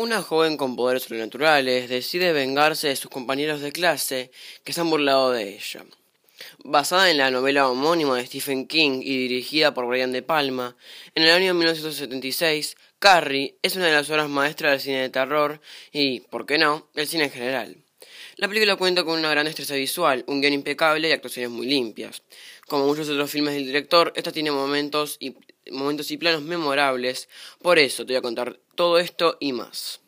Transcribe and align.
Una 0.00 0.22
joven 0.22 0.56
con 0.56 0.76
poderes 0.76 1.02
sobrenaturales 1.02 1.90
decide 1.90 2.32
vengarse 2.32 2.88
de 2.88 2.96
sus 2.96 3.10
compañeros 3.10 3.60
de 3.60 3.70
clase 3.70 4.30
que 4.64 4.72
se 4.72 4.80
han 4.80 4.88
burlado 4.88 5.30
de 5.30 5.56
ella. 5.56 5.84
Basada 6.64 7.10
en 7.10 7.18
la 7.18 7.30
novela 7.30 7.68
homónima 7.68 8.16
de 8.16 8.24
Stephen 8.24 8.66
King 8.66 9.02
y 9.02 9.18
dirigida 9.18 9.74
por 9.74 9.84
Brian 9.84 10.10
De 10.10 10.22
Palma, 10.22 10.74
en 11.14 11.24
el 11.24 11.32
año 11.32 11.52
1976, 11.52 12.78
Carrie 12.98 13.56
es 13.60 13.76
una 13.76 13.88
de 13.88 13.92
las 13.92 14.08
obras 14.08 14.30
maestras 14.30 14.72
del 14.72 14.80
cine 14.80 15.02
de 15.02 15.10
terror 15.10 15.60
y, 15.92 16.20
por 16.20 16.46
qué 16.46 16.56
no, 16.56 16.88
del 16.94 17.06
cine 17.06 17.24
en 17.24 17.32
general. 17.32 17.76
La 18.40 18.48
película 18.48 18.76
cuenta 18.76 19.04
con 19.04 19.18
una 19.18 19.28
gran 19.28 19.44
destreza 19.44 19.74
visual, 19.74 20.24
un 20.26 20.40
guion 20.40 20.54
impecable 20.54 21.06
y 21.06 21.12
actuaciones 21.12 21.50
muy 21.50 21.66
limpias. 21.66 22.22
Como 22.66 22.86
muchos 22.86 23.06
otros 23.10 23.30
filmes 23.30 23.52
del 23.52 23.66
director, 23.66 24.14
esta 24.16 24.32
tiene 24.32 24.50
momentos 24.50 25.18
y, 25.20 25.34
momentos 25.70 26.10
y 26.10 26.16
planos 26.16 26.40
memorables, 26.40 27.28
por 27.60 27.78
eso 27.78 28.06
te 28.06 28.14
voy 28.14 28.18
a 28.18 28.22
contar 28.22 28.58
todo 28.74 28.98
esto 28.98 29.36
y 29.40 29.52
más. 29.52 30.00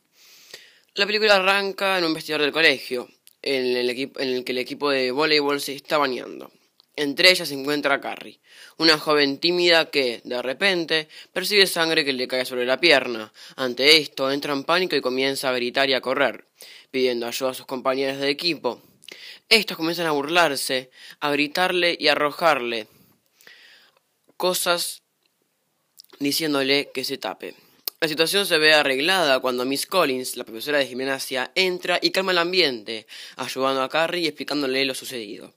La 0.95 1.05
película 1.05 1.37
arranca 1.37 1.99
en 1.99 2.05
un 2.05 2.15
vestidor 2.15 2.41
del 2.41 2.53
colegio, 2.53 3.07
en 3.43 3.77
el, 3.77 3.91
en 3.91 4.09
el 4.17 4.45
que 4.45 4.53
el 4.53 4.59
equipo 4.59 4.89
de 4.89 5.11
voleibol 5.11 5.61
se 5.61 5.75
está 5.75 5.99
bañando. 5.99 6.51
Entre 6.97 7.31
ellas 7.31 7.49
se 7.49 7.55
encuentra 7.55 8.01
Carrie, 8.01 8.39
una 8.77 8.99
joven 8.99 9.39
tímida 9.39 9.91
que, 9.91 10.21
de 10.25 10.43
repente, 10.43 11.09
percibe 11.33 11.67
sangre 11.67 12.05
que 12.05 12.13
le 12.13 12.29
cae 12.29 12.45
sobre 12.45 12.67
la 12.67 12.81
pierna. 12.81 13.33
Ante 13.57 13.97
esto, 13.97 14.31
entra 14.31 14.53
en 14.53 14.65
pánico 14.65 14.95
y 14.95 15.01
comienza 15.01 15.49
a 15.49 15.55
gritar 15.55 15.89
y 15.89 15.95
a 15.95 16.03
correr, 16.03 16.45
pidiendo 16.93 17.27
ayuda 17.27 17.51
a 17.51 17.55
sus 17.55 17.67
compañeros 17.67 18.19
de 18.19 18.29
equipo. 18.29 18.81
Estos 19.49 19.77
comienzan 19.77 20.07
a 20.07 20.13
burlarse, 20.13 20.91
a 21.19 21.31
gritarle 21.33 21.97
y 21.99 22.07
a 22.07 22.13
arrojarle 22.13 22.87
cosas 24.37 25.03
diciéndole 26.19 26.91
que 26.93 27.05
se 27.05 27.19
tape. 27.19 27.55
La 28.01 28.09
situación 28.09 28.47
se 28.47 28.59
ve 28.59 28.75
arreglada 28.75 29.41
cuando 29.41 29.65
Miss 29.65 29.87
Collins, 29.87 30.37
la 30.37 30.45
profesora 30.45 30.79
de 30.79 30.87
gimnasia, 30.87 31.53
entra 31.55 31.99
y 32.03 32.11
calma 32.11 32.33
el 32.33 32.39
ambiente, 32.39 33.07
ayudando 33.37 33.83
a 33.83 33.89
Carrie 33.89 34.23
y 34.23 34.27
explicándole 34.27 34.85
lo 34.85 34.95
sucedido. 34.95 35.55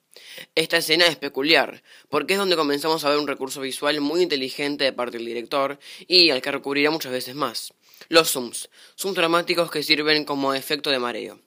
Esta 0.55 0.77
escena 0.77 1.07
es 1.07 1.15
peculiar, 1.15 1.83
porque 2.09 2.33
es 2.33 2.39
donde 2.39 2.55
comenzamos 2.55 3.03
a 3.03 3.09
ver 3.09 3.19
un 3.19 3.27
recurso 3.27 3.61
visual 3.61 4.01
muy 4.01 4.21
inteligente 4.21 4.83
de 4.83 4.93
parte 4.93 5.17
del 5.17 5.25
director 5.25 5.79
y 6.07 6.29
al 6.29 6.41
que 6.41 6.51
recurrirá 6.51 6.91
muchas 6.91 7.11
veces 7.11 7.35
más. 7.35 7.73
Los 8.09 8.31
zooms, 8.31 8.69
zooms 8.97 9.15
dramáticos 9.15 9.71
que 9.71 9.83
sirven 9.83 10.25
como 10.25 10.53
efecto 10.53 10.89
de 10.89 10.99
mareo. 10.99 11.39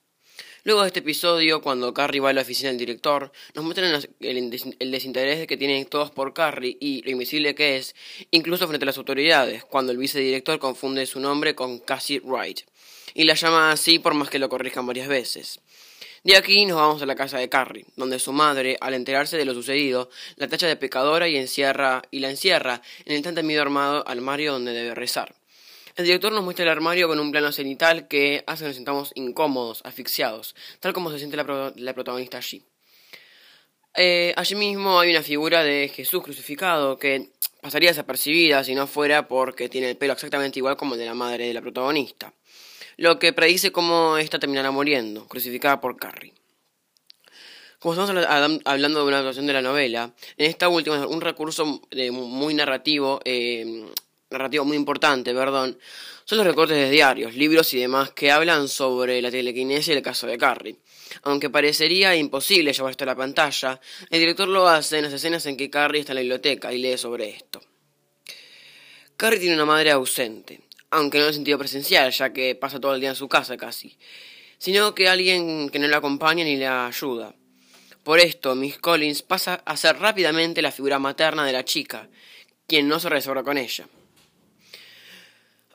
Luego 0.64 0.82
de 0.82 0.88
este 0.88 1.00
episodio, 1.00 1.62
cuando 1.62 1.94
Carrie 1.94 2.20
va 2.20 2.30
a 2.30 2.32
la 2.32 2.42
oficina 2.42 2.68
del 2.68 2.78
director, 2.78 3.32
nos 3.54 3.64
muestran 3.64 4.02
el, 4.20 4.50
desinterés 4.90 5.46
que 5.46 5.56
tienen 5.56 5.86
todos 5.86 6.10
por 6.10 6.34
Carrie 6.34 6.76
y 6.80 7.00
lo 7.02 7.10
invisible 7.12 7.54
que 7.54 7.76
es, 7.76 7.94
incluso 8.32 8.66
frente 8.66 8.84
a 8.84 8.86
las 8.86 8.98
autoridades, 8.98 9.64
cuando 9.64 9.92
el 9.92 9.98
vicedirector 9.98 10.58
confunde 10.58 11.06
su 11.06 11.20
nombre 11.20 11.54
con 11.54 11.78
Cassie 11.78 12.20
Wright, 12.20 12.60
y 13.14 13.24
la 13.24 13.34
llama 13.34 13.70
así 13.70 13.98
por 13.98 14.14
más 14.14 14.28
que 14.28 14.38
lo 14.38 14.48
corrijan 14.48 14.86
varias 14.86 15.08
veces. 15.08 15.60
De 16.28 16.36
aquí 16.36 16.66
nos 16.66 16.76
vamos 16.76 17.00
a 17.00 17.06
la 17.06 17.14
casa 17.14 17.38
de 17.38 17.48
Carrie, 17.48 17.86
donde 17.96 18.18
su 18.18 18.34
madre, 18.34 18.76
al 18.82 18.92
enterarse 18.92 19.38
de 19.38 19.46
lo 19.46 19.54
sucedido, 19.54 20.10
la 20.36 20.46
tacha 20.46 20.66
de 20.66 20.76
pecadora 20.76 21.26
y, 21.26 21.38
encierra, 21.38 22.02
y 22.10 22.18
la 22.18 22.28
encierra 22.28 22.82
en 23.06 23.16
el 23.16 23.22
tan 23.22 23.34
temido 23.34 23.62
armado 23.62 24.06
armario 24.06 24.52
donde 24.52 24.74
debe 24.74 24.94
rezar. 24.94 25.34
El 25.96 26.04
director 26.04 26.30
nos 26.30 26.44
muestra 26.44 26.64
el 26.64 26.68
armario 26.68 27.08
con 27.08 27.18
un 27.18 27.30
plano 27.30 27.50
cenital 27.50 28.08
que 28.08 28.44
hace 28.46 28.64
que 28.64 28.68
nos 28.68 28.76
sintamos 28.76 29.12
incómodos, 29.14 29.80
asfixiados, 29.86 30.54
tal 30.80 30.92
como 30.92 31.10
se 31.10 31.16
siente 31.16 31.38
la, 31.38 31.94
protagonista 31.94 32.36
allí. 32.36 32.62
Eh, 33.94 34.34
allí 34.36 34.54
mismo 34.54 35.00
hay 35.00 35.12
una 35.12 35.22
figura 35.22 35.64
de 35.64 35.88
Jesús 35.88 36.22
crucificado 36.22 36.98
que 36.98 37.30
pasaría 37.62 37.88
desapercibida 37.88 38.64
si 38.64 38.74
no 38.74 38.86
fuera 38.86 39.28
porque 39.28 39.70
tiene 39.70 39.88
el 39.88 39.96
pelo 39.96 40.12
exactamente 40.12 40.58
igual 40.58 40.76
como 40.76 40.92
el 40.92 41.00
de 41.00 41.06
la 41.06 41.14
madre 41.14 41.46
de 41.46 41.54
la 41.54 41.62
protagonista, 41.62 42.34
lo 42.98 43.18
que 43.18 43.32
predice 43.32 43.72
cómo 43.72 44.18
ésta 44.18 44.38
terminará 44.38 44.70
muriendo, 44.70 45.26
crucificada 45.26 45.80
por 45.80 45.96
Carrie. 45.96 46.34
Como 47.78 47.94
estamos 47.94 48.26
hablando 48.64 49.00
de 49.00 49.06
una 49.06 49.18
adaptación 49.18 49.46
de 49.46 49.52
la 49.52 49.62
novela, 49.62 50.12
en 50.36 50.50
esta 50.50 50.68
última 50.68 51.06
un 51.06 51.20
recurso 51.20 51.64
muy 52.12 52.54
narrativo 52.54 53.20
eh, 53.24 53.86
narrativo 54.30 54.64
muy 54.64 54.76
importante, 54.76 55.32
perdón, 55.32 55.78
son 56.24 56.38
los 56.38 56.46
recortes 56.46 56.76
de 56.76 56.90
diarios, 56.90 57.34
libros 57.34 57.72
y 57.72 57.78
demás 57.78 58.10
que 58.10 58.30
hablan 58.30 58.68
sobre 58.68 59.22
la 59.22 59.30
telequinesia 59.30 59.94
y 59.94 59.96
el 59.96 60.02
caso 60.02 60.26
de 60.26 60.36
Carrie. 60.36 60.76
Aunque 61.22 61.48
parecería 61.48 62.14
imposible 62.16 62.72
llevar 62.72 62.90
esto 62.90 63.04
a 63.04 63.06
la 63.06 63.16
pantalla, 63.16 63.80
el 64.10 64.18
director 64.20 64.48
lo 64.48 64.68
hace 64.68 64.98
en 64.98 65.04
las 65.04 65.12
escenas 65.12 65.46
en 65.46 65.56
que 65.56 65.70
Carrie 65.70 66.00
está 66.00 66.12
en 66.12 66.16
la 66.16 66.22
biblioteca 66.22 66.72
y 66.72 66.78
lee 66.78 66.98
sobre 66.98 67.30
esto. 67.30 67.62
Carrie 69.16 69.40
tiene 69.40 69.54
una 69.54 69.64
madre 69.64 69.92
ausente, 69.92 70.60
aunque 70.90 71.18
no 71.18 71.24
en 71.24 71.28
el 71.28 71.34
sentido 71.34 71.58
presencial, 71.58 72.10
ya 72.10 72.32
que 72.32 72.54
pasa 72.54 72.80
todo 72.80 72.94
el 72.94 73.00
día 73.00 73.10
en 73.10 73.16
su 73.16 73.28
casa 73.28 73.56
casi, 73.56 73.96
sino 74.58 74.94
que 74.94 75.08
alguien 75.08 75.70
que 75.70 75.78
no 75.78 75.86
la 75.88 75.98
acompaña 75.98 76.44
ni 76.44 76.56
la 76.56 76.86
ayuda. 76.86 77.34
Por 78.02 78.20
esto, 78.20 78.54
Miss 78.54 78.78
Collins 78.78 79.22
pasa 79.22 79.62
a 79.64 79.76
ser 79.76 79.98
rápidamente 79.98 80.62
la 80.62 80.72
figura 80.72 80.98
materna 80.98 81.44
de 81.44 81.52
la 81.52 81.64
chica, 81.64 82.08
quien 82.66 82.88
no 82.88 83.00
se 83.00 83.08
resobra 83.08 83.42
con 83.42 83.58
ella. 83.58 83.86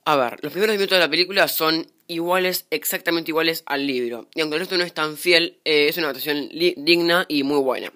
A 0.06 0.16
ver, 0.18 0.40
los 0.42 0.52
primeros 0.52 0.76
minutos 0.76 0.98
de 0.98 1.04
la 1.04 1.10
película 1.10 1.48
son 1.48 1.88
iguales, 2.08 2.66
exactamente 2.72 3.32
iguales 3.32 3.64
al 3.66 3.88
libro. 3.88 4.28
Y 4.36 4.42
aunque 4.42 4.56
el 4.56 4.62
resto 4.62 4.78
no 4.78 4.84
es 4.84 4.94
tan 4.94 5.16
fiel, 5.16 5.60
eh, 5.64 5.88
es 5.88 5.98
una 5.98 6.08
adaptación 6.08 6.50
digna 6.50 7.26
y 7.30 7.44
muy 7.44 7.60
buena. 7.60 7.92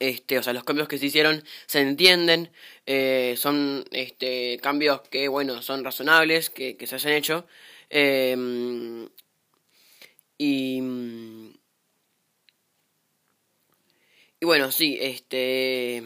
Este, 0.00 0.38
o 0.38 0.42
sea, 0.42 0.52
los 0.54 0.64
cambios 0.64 0.88
que 0.88 0.98
se 0.98 1.06
hicieron 1.06 1.44
se 1.66 1.80
entienden, 1.80 2.50
eh, 2.86 3.34
son 3.36 3.84
este, 3.92 4.58
cambios 4.62 5.02
que, 5.02 5.28
bueno, 5.28 5.62
son 5.62 5.84
razonables, 5.84 6.50
que, 6.50 6.76
que 6.76 6.86
se 6.86 6.96
hayan 6.96 7.12
hecho. 7.12 7.46
Em, 7.90 9.08
y, 10.38 10.80
y 14.40 14.46
bueno, 14.46 14.72
sí, 14.72 14.98
este... 15.00 16.02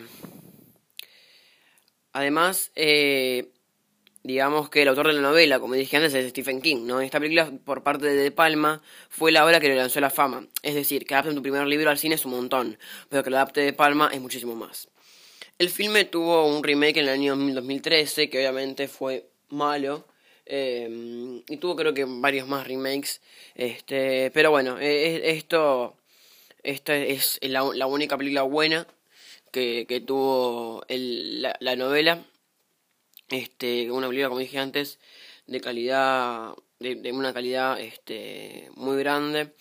Además, 2.12 2.70
eh, 2.76 3.50
digamos 4.24 4.70
que 4.70 4.82
el 4.82 4.88
autor 4.88 5.08
de 5.08 5.12
la 5.12 5.20
novela, 5.20 5.60
como 5.60 5.74
dije 5.74 5.98
antes, 5.98 6.14
es 6.14 6.30
Stephen 6.30 6.62
King, 6.62 6.86
¿no? 6.86 7.02
Esta 7.02 7.20
película, 7.20 7.52
por 7.64 7.82
parte 7.82 8.06
de 8.06 8.14
De 8.14 8.30
Palma, 8.30 8.82
fue 9.10 9.30
la 9.30 9.44
obra 9.44 9.60
que 9.60 9.68
le 9.68 9.76
lanzó 9.76 10.00
la 10.00 10.08
fama. 10.08 10.48
Es 10.62 10.74
decir, 10.74 11.04
que 11.04 11.14
adapten 11.14 11.34
tu 11.36 11.42
primer 11.42 11.66
libro 11.66 11.90
al 11.90 11.98
cine 11.98 12.14
es 12.14 12.24
un 12.24 12.32
montón, 12.32 12.78
pero 13.10 13.22
que 13.22 13.28
lo 13.30 13.36
adapte 13.36 13.60
De 13.60 13.74
Palma 13.74 14.10
es 14.12 14.20
muchísimo 14.20 14.56
más. 14.56 14.88
El 15.58 15.68
filme 15.68 16.06
tuvo 16.06 16.46
un 16.46 16.64
remake 16.64 16.96
en 16.96 17.04
el 17.04 17.10
año 17.10 17.36
2013, 17.36 18.30
que 18.30 18.38
obviamente 18.38 18.88
fue 18.88 19.26
malo. 19.50 20.06
Eh, 20.46 21.42
y 21.46 21.56
tuvo 21.58 21.76
creo 21.76 21.92
que 21.92 22.06
varios 22.06 22.48
más 22.48 22.66
remakes. 22.66 23.20
Este, 23.54 24.30
pero 24.32 24.50
bueno, 24.50 24.78
e, 24.80 25.16
e, 25.16 25.30
esto, 25.32 25.96
esta 26.62 26.96
es 26.96 27.38
la, 27.42 27.62
única 27.62 28.16
película 28.16 28.42
buena 28.42 28.86
que, 29.52 29.84
que 29.86 30.00
tuvo 30.00 30.82
la, 30.88 31.56
la 31.60 31.76
novela 31.76 32.24
este, 33.28 33.90
una 33.90 34.08
película, 34.08 34.28
como 34.28 34.40
dije 34.40 34.58
antes, 34.58 34.98
de 35.46 35.60
calidad, 35.60 36.54
de, 36.78 37.12
una 37.12 37.32
calidad 37.32 37.80
este, 37.80 38.70
muy 38.76 38.98
grande. 38.98 39.54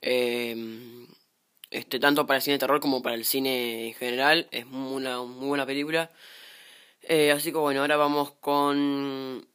Em, 0.00 1.06
este, 1.70 1.98
tanto 1.98 2.26
para 2.26 2.36
el 2.38 2.42
cine 2.42 2.54
de 2.54 2.58
terror 2.58 2.80
como 2.80 3.02
para 3.02 3.14
el 3.14 3.24
cine 3.24 3.88
en 3.88 3.94
general. 3.94 4.48
Es 4.50 4.66
una 4.66 5.22
muy 5.22 5.48
buena 5.48 5.66
película. 5.66 6.10
Eh, 7.02 7.32
así 7.32 7.52
que 7.52 7.58
bueno, 7.58 7.80
ahora 7.80 7.96
vamos 7.96 8.32
con 8.32 9.46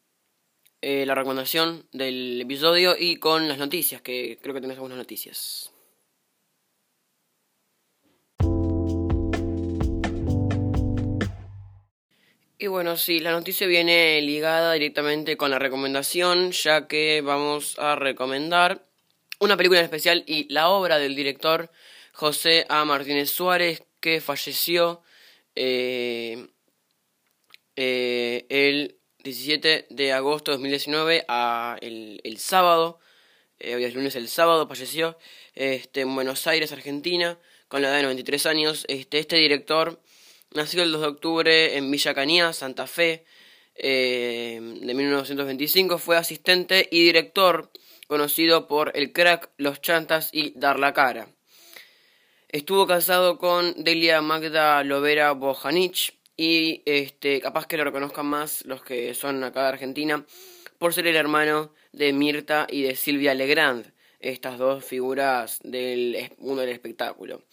eh, 0.82 1.06
la 1.06 1.16
recomendación 1.16 1.88
del 1.92 2.42
episodio 2.42 2.96
y 2.98 3.18
con 3.18 3.48
las 3.48 3.58
noticias, 3.58 4.02
que 4.02 4.38
creo 4.42 4.54
que 4.54 4.62
tenés 4.62 4.78
algunas 4.78 4.98
noticias. 4.98 5.72
Y 12.60 12.66
bueno, 12.66 12.98
sí, 12.98 13.20
la 13.20 13.34
noticia 13.34 13.68
viene 13.68 14.20
ligada 14.22 14.74
directamente 14.74 15.38
con 15.38 15.52
la 15.52 15.60
recomendación, 15.60 16.52
ya 16.54 16.88
que 16.88 17.22
vamos 17.22 17.78
a 17.78 17.96
recomendar 17.96 18.84
una 19.40 19.56
película 19.58 19.80
en 19.80 19.86
especial 19.86 20.24
y 20.26 20.52
la 20.52 20.70
obra 20.70 20.98
del 20.98 21.16
director 21.16 21.70
José 22.14 22.66
A. 22.68 22.84
Martínez 22.84 23.30
Suárez, 23.30 23.84
que 24.00 24.22
falleció 24.22 25.04
eh, 25.54 26.48
eh, 27.76 28.48
el 28.50 28.98
17 29.24 29.86
de 29.92 30.14
agosto 30.14 30.50
de 30.50 30.58
2019, 30.58 31.26
a 31.28 31.78
el, 31.82 32.22
el 32.24 32.40
sábado, 32.40 33.00
eh, 33.60 33.76
hoy 33.76 33.84
es 33.84 33.94
lunes, 33.94 34.16
el 34.16 34.30
sábado 34.30 34.68
falleció 34.68 35.20
este, 35.54 36.02
en 36.02 36.16
Buenos 36.16 36.48
Aires, 36.48 36.72
Argentina, 36.72 37.38
con 37.68 37.84
la 37.84 37.90
edad 37.90 37.98
de 37.98 38.04
93 38.04 38.48
años. 38.48 38.86
Este, 38.88 39.20
este 39.20 39.36
director 39.36 40.02
Nació 40.54 40.84
el 40.84 40.92
2 40.92 41.02
de 41.02 41.08
octubre 41.08 41.78
en 41.78 41.92
Villa 41.92 42.14
Canía, 42.14 42.54
Santa 42.54 42.88
Fe, 42.88 43.26
eh, 43.76 44.60
de 44.82 44.94
1925. 44.94 45.98
Fue 45.98 46.16
asistente 46.16 46.88
y 46.90 47.04
director, 47.04 47.70
conocido 48.08 48.68
por 48.68 48.92
El 48.96 49.12
Crack, 49.12 49.50
Los 49.58 49.82
Chantas 49.82 50.30
y 50.32 50.58
Dar 50.58 50.80
la 50.80 50.94
Cara. 50.94 51.28
Estuvo 52.48 52.88
casado 52.88 53.38
con 53.38 53.84
Delia 53.84 54.22
Magda 54.22 54.82
Lovera 54.86 55.34
Bojanich 55.34 56.18
y 56.38 56.82
este, 56.86 57.42
capaz 57.42 57.68
que 57.68 57.76
lo 57.76 57.84
reconozcan 57.84 58.26
más 58.26 58.64
los 58.66 58.82
que 58.82 59.14
son 59.14 59.44
acá 59.44 59.64
de 59.64 59.68
Argentina 59.68 60.26
por 60.78 60.94
ser 60.94 61.08
el 61.08 61.18
hermano 61.18 61.74
de 61.92 62.14
Mirta 62.14 62.68
y 62.70 62.84
de 62.84 62.96
Silvia 62.96 63.34
Legrand, 63.34 63.92
estas 64.22 64.58
dos 64.58 64.86
figuras 64.86 65.60
del 65.64 66.32
mundo 66.38 66.62
del 66.62 66.72
espectáculo. 66.72 67.44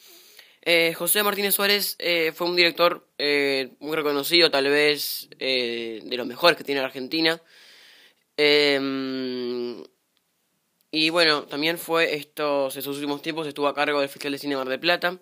Eh, 0.67 0.95
José 0.95 1.23
Martínez 1.23 1.55
Suárez 1.55 1.95
eh, 1.99 2.33
fue 2.35 2.47
un 2.49 2.57
director 2.57 3.07
eh, 3.19 3.75
muy 3.81 3.95
reconocido, 3.97 4.51
tal 4.51 4.67
vez 4.69 5.29
de 5.39 6.15
los 6.17 6.27
mejores 6.27 6.57
que 6.57 6.65
tiene 6.65 6.81
Argentina. 6.81 7.41
Em, 8.37 9.85
y 10.91 11.11
bueno, 11.11 11.45
también 11.45 11.77
fue 11.79 12.15
estos, 12.15 12.75
sus 12.75 12.87
últimos 12.87 13.21
tiempos, 13.21 13.47
estuvo 13.47 13.69
a 13.69 13.75
cargo 13.75 14.01
del 14.01 14.09
Festival 14.09 14.33
de 14.33 14.39
Cine 14.39 14.57
Mar 14.57 14.69
del 14.69 14.81
Plata. 14.81 15.19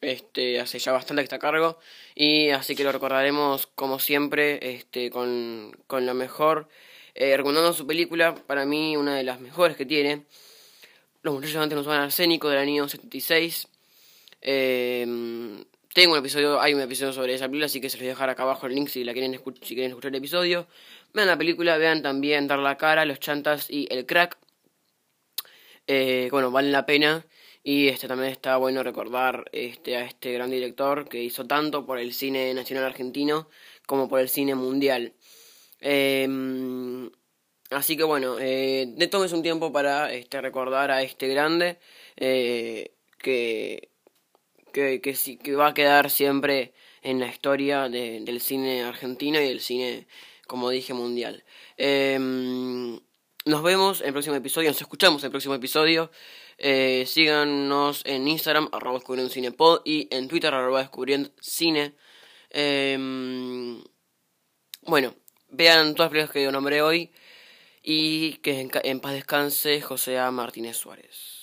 Este, 0.00 0.60
hace 0.60 0.78
ya 0.78 0.92
bastante 0.92 1.22
que 1.22 1.24
está 1.24 1.36
a 1.36 1.38
cargo. 1.38 1.78
Y 2.14 2.50
así 2.50 2.74
que 2.74 2.84
lo 2.84 2.92
recordaremos 2.92 3.68
como 3.68 4.00
siempre, 4.00 4.74
este, 4.74 5.10
con, 5.10 5.72
con 5.86 6.06
lo 6.06 6.14
mejor. 6.14 6.68
recomendando 7.14 7.72
su 7.74 7.86
película, 7.86 8.34
para 8.34 8.64
mí 8.66 8.96
una 8.96 9.16
de 9.16 9.24
las 9.24 9.40
mejores 9.40 9.76
que 9.76 9.86
tiene. 9.86 10.24
Los 11.22 11.34
muchachos 11.34 11.56
antes 11.58 11.76
nos 11.76 11.86
van 11.86 12.00
arsénico 12.02 12.48
del 12.48 12.58
año 12.58 12.88
76. 12.88 13.68
Em, 14.40 15.64
tengo 15.94 16.12
un 16.12 16.18
episodio, 16.18 16.60
hay 16.60 16.74
un 16.74 16.80
episodio 16.80 17.12
sobre 17.12 17.34
esa 17.34 17.46
película, 17.46 17.66
así 17.66 17.80
que 17.80 17.90
se 17.90 17.96
los 17.96 18.02
voy 18.02 18.08
a 18.08 18.12
dejar 18.12 18.30
acá 18.30 18.42
abajo 18.44 18.66
el 18.66 18.74
link 18.74 18.88
si 18.88 19.04
la 19.04 19.12
quieren 19.12 19.32
si 19.62 19.74
quieren 19.74 19.90
escuchar 19.90 20.10
el 20.10 20.16
episodio. 20.16 20.66
Vean 21.12 21.28
la 21.28 21.36
película, 21.36 21.76
vean 21.78 22.02
también 22.02 22.46
Dar 22.46 22.58
la 22.60 22.76
cara, 22.76 23.04
Los 23.04 23.20
chantas 23.20 23.70
y 23.70 23.86
El 23.90 24.06
crack. 24.06 24.38
Eh, 25.86 26.28
bueno, 26.30 26.50
valen 26.50 26.72
la 26.72 26.86
pena. 26.86 27.26
Y 27.62 27.88
este 27.88 28.08
también 28.08 28.32
está 28.32 28.56
bueno 28.56 28.82
recordar 28.82 29.44
este, 29.52 29.96
a 29.96 30.04
este 30.04 30.32
gran 30.32 30.50
director 30.50 31.08
que 31.08 31.22
hizo 31.22 31.46
tanto 31.46 31.84
por 31.84 31.98
el 31.98 32.14
cine 32.14 32.54
nacional 32.54 32.84
argentino 32.84 33.48
como 33.86 34.08
por 34.08 34.20
el 34.20 34.28
cine 34.30 34.54
mundial. 34.54 35.14
Em, 35.80 37.10
así 37.70 37.96
que 37.96 38.04
bueno, 38.04 38.36
eh, 38.40 38.94
tomes 39.10 39.32
un 39.32 39.42
tiempo 39.42 39.72
para 39.72 40.12
este, 40.12 40.40
recordar 40.40 40.90
a 40.90 41.02
este 41.02 41.28
grande 41.28 41.78
eh, 42.16 42.92
que 43.18 43.89
que, 44.70 45.00
que, 45.00 45.14
que 45.38 45.54
va 45.54 45.68
a 45.68 45.74
quedar 45.74 46.10
siempre 46.10 46.72
en 47.02 47.20
la 47.20 47.26
historia 47.26 47.88
del 47.88 48.40
cine 48.40 48.82
argentino 48.82 49.40
y 49.40 49.48
del 49.48 49.60
cine, 49.60 50.06
como 50.46 50.70
dije, 50.70 50.94
mundial. 50.94 51.44
Em, 51.76 53.00
nos 53.46 53.62
vemos 53.62 54.00
en 54.00 54.08
el 54.08 54.12
próximo 54.12 54.36
episodio, 54.36 54.70
nos 54.70 54.80
escuchamos 54.80 55.22
en 55.22 55.26
el 55.26 55.30
próximo 55.30 55.54
episodio. 55.54 56.10
Eh, 56.58 57.04
síganos 57.06 58.02
en 58.04 58.28
Instagram, 58.28 58.68
arroba 58.72 58.98
descubriendo 58.98 59.32
cinepod, 59.32 59.80
y 59.84 60.08
en 60.10 60.28
Twitter, 60.28 60.52
arroba 60.54 60.80
descubriendo 60.80 61.30
cine. 61.40 61.94
Em, 62.50 63.82
bueno, 64.82 65.14
vean 65.48 65.94
todas 65.94 66.06
las 66.06 66.10
películas 66.10 66.30
que 66.32 66.42
yo 66.42 66.52
nombré 66.52 66.82
hoy 66.82 67.10
y 67.82 68.34
que 68.38 68.68
en, 68.82 69.00
paz 69.00 69.12
descanse 69.12 69.80
José. 69.80 70.18
Martínez 70.30 70.76
Suárez. 70.76 71.39